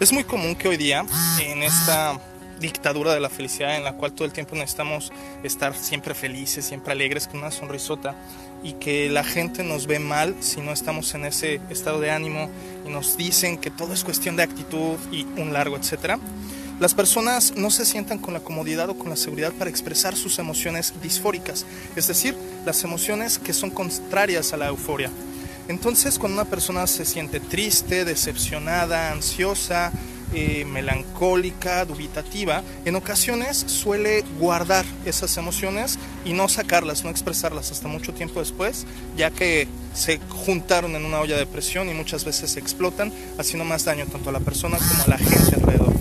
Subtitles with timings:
[0.00, 1.04] Es muy común que hoy día,
[1.42, 2.18] en esta
[2.58, 6.92] dictadura de la felicidad en la cual todo el tiempo necesitamos estar siempre felices, siempre
[6.92, 8.14] alegres, con una sonrisota,
[8.62, 12.48] y que la gente nos ve mal si no estamos en ese estado de ánimo
[12.86, 16.18] y nos dicen que todo es cuestión de actitud y un largo etcétera.
[16.80, 20.38] Las personas no se sientan con la comodidad o con la seguridad para expresar sus
[20.38, 25.10] emociones disfóricas, es decir, las emociones que son contrarias a la euforia.
[25.70, 29.92] Entonces, cuando una persona se siente triste, decepcionada, ansiosa,
[30.34, 37.86] eh, melancólica, dubitativa, en ocasiones suele guardar esas emociones y no sacarlas, no expresarlas hasta
[37.86, 38.84] mucho tiempo después,
[39.16, 43.84] ya que se juntaron en una olla de presión y muchas veces explotan, haciendo más
[43.84, 45.94] daño tanto a la persona como a la gente alrededor.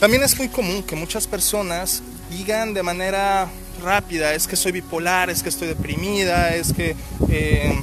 [0.00, 3.48] También es muy común que muchas personas digan de manera
[3.84, 6.96] rápida, es que soy bipolar, es que estoy deprimida, es que...
[7.28, 7.80] Eh,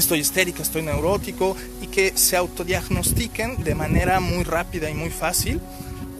[0.00, 5.60] estoy histérica, estoy neurótico y que se autodiagnostiquen de manera muy rápida y muy fácil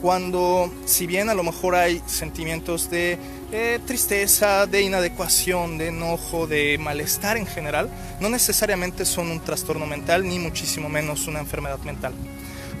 [0.01, 3.19] cuando si bien a lo mejor hay sentimientos de
[3.51, 9.85] eh, tristeza, de inadecuación, de enojo, de malestar en general, no necesariamente son un trastorno
[9.85, 12.13] mental ni muchísimo menos una enfermedad mental.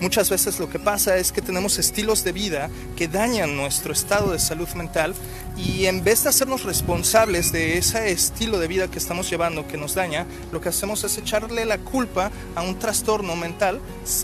[0.01, 4.31] Muchas veces lo que pasa es que tenemos estilos de vida que dañan nuestro estado
[4.31, 5.13] de salud mental
[5.55, 9.77] y en vez de hacernos responsables de ese estilo de vida que estamos llevando que
[9.77, 13.79] nos daña, lo que hacemos es echarle la culpa a un trastorno mental.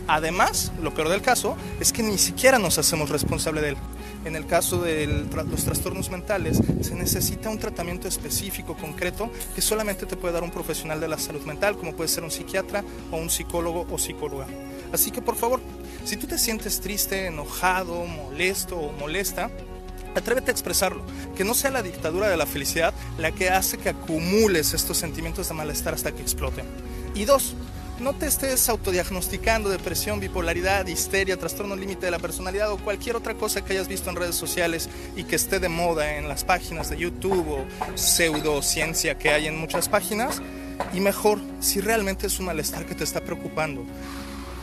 [0.08, 3.78] Además, lo peor del caso es que ni siquiera nos hacemos responsable de él.
[4.26, 10.08] En el caso de los trastornos mentales, se necesita un tratamiento específico, concreto, que solamente
[10.08, 13.18] te puede dar un profesional de la salud mental, como puede ser un psiquiatra o
[13.18, 14.48] un psicólogo o psicóloga.
[14.92, 15.62] Así que por favor,
[16.06, 19.50] si tú te sientes triste, enojado, molesto o molesta,
[20.16, 21.04] atrévete a expresarlo.
[21.36, 25.48] Que no sea la dictadura de la felicidad la que hace que acumules estos sentimientos
[25.48, 26.66] de malestar hasta que exploten.
[27.16, 27.56] Y dos,
[28.00, 33.34] no te estés autodiagnosticando depresión, bipolaridad, histeria, trastorno límite de la personalidad o cualquier otra
[33.34, 36.92] cosa que hayas visto en redes sociales y que esté de moda en las páginas
[36.92, 37.66] de YouTube o
[37.96, 40.42] pseudociencia que hay en muchas páginas.
[40.94, 43.84] Y mejor, si realmente es un malestar que te está preocupando,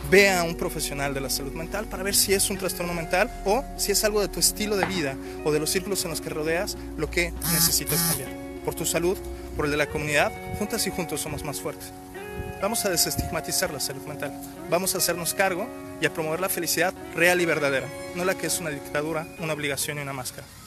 [0.09, 3.31] ve a un profesional de la salud mental para ver si es un trastorno mental
[3.45, 6.21] o si es algo de tu estilo de vida o de los círculos en los
[6.21, 8.29] que rodeas lo que necesitas cambiar.
[8.63, 9.17] Por tu salud,
[9.55, 11.91] por el de la comunidad, juntas y juntos somos más fuertes.
[12.61, 14.33] Vamos a desestigmatizar la salud mental.
[14.69, 15.67] Vamos a hacernos cargo
[16.01, 19.53] y a promover la felicidad real y verdadera, no la que es una dictadura, una
[19.53, 20.47] obligación y una máscara.